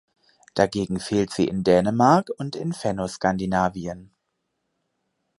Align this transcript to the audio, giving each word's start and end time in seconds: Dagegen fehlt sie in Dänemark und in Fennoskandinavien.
Dagegen 0.55 0.99
fehlt 0.99 1.29
sie 1.29 1.47
in 1.47 1.63
Dänemark 1.63 2.31
und 2.35 2.55
in 2.55 2.73
Fennoskandinavien. 2.73 4.09